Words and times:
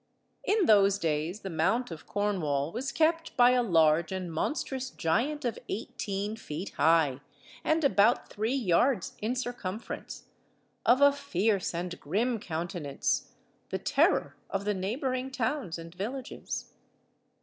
In 0.43 0.65
those 0.65 0.97
days 0.97 1.41
the 1.41 1.49
Mount 1.51 1.91
of 1.91 2.07
Cornwall 2.07 2.71
was 2.71 2.91
kept 2.91 3.37
by 3.37 3.51
a 3.51 3.61
large 3.61 4.11
and 4.11 4.33
monstrous 4.33 4.89
giant 4.89 5.45
of 5.45 5.59
eighteen 5.69 6.35
feet 6.35 6.71
high, 6.71 7.21
and 7.63 7.83
about 7.83 8.27
three 8.27 8.55
yards 8.55 9.15
in 9.21 9.35
circumference, 9.35 10.23
of 10.87 11.01
a 11.01 11.11
fierce 11.11 11.71
and 11.75 11.99
grim 11.99 12.39
countenance, 12.39 13.29
the 13.69 13.77
terror 13.77 14.35
of 14.49 14.65
the 14.65 14.73
neighbouring 14.73 15.29
towns 15.29 15.77
and 15.77 15.93
villages. 15.93 16.73